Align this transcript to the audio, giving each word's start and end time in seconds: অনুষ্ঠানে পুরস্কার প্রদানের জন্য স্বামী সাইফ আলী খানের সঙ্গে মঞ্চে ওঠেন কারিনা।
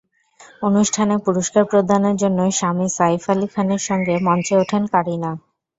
অনুষ্ঠানে 0.61 1.15
পুরস্কার 1.25 1.63
প্রদানের 1.65 2.15
জন্য 2.15 2.39
স্বামী 2.51 2.87
সাইফ 2.97 3.23
আলী 3.29 3.47
খানের 3.53 3.81
সঙ্গে 3.87 4.13
মঞ্চে 4.27 4.53
ওঠেন 4.61 4.83
কারিনা। 4.93 5.31